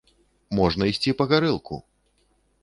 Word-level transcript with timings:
Можна 0.59 0.87
ісці 0.93 1.13
па 1.19 1.27
гарэлку! 1.33 1.75